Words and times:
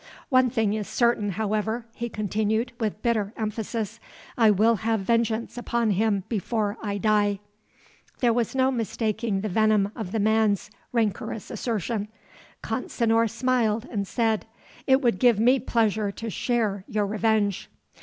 One 0.29 0.49
thing 0.49 0.73
is 0.73 0.87
certain, 0.89 1.33
however," 1.33 1.85
he 1.93 2.09
continued, 2.09 2.71
with 2.79 3.03
bitter 3.03 3.33
emphasis, 3.37 3.99
"I 4.35 4.49
will 4.49 4.77
have 4.77 5.01
vengeance 5.01 5.59
upon 5.59 5.91
him 5.91 6.23
before 6.27 6.79
I 6.81 6.97
die!" 6.97 7.37
There 8.19 8.33
was 8.33 8.55
no 8.55 8.71
mistaking 8.71 9.41
the 9.41 9.47
venom 9.47 9.91
of 9.95 10.11
the 10.11 10.19
man's 10.19 10.71
rancorous 10.91 11.51
assertion. 11.51 12.07
Consinor 12.63 13.27
smiled, 13.29 13.85
and 13.91 14.07
said: 14.07 14.47
"It 14.87 15.03
would 15.03 15.19
give 15.19 15.39
me 15.39 15.59
pleasure 15.59 16.09
to 16.13 16.31
share 16.31 16.83
your 16.87 17.05
revenge." 17.05 17.69